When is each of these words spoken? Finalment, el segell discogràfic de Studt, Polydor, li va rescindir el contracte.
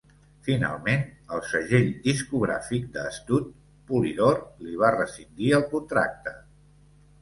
Finalment, 0.45 1.03
el 1.35 1.43
segell 1.49 1.85
discogràfic 2.07 2.89
de 2.97 3.05
Studt, 3.21 3.55
Polydor, 3.93 4.43
li 4.67 4.77
va 4.85 4.93
rescindir 5.01 5.57
el 5.63 5.73
contracte. 5.79 6.39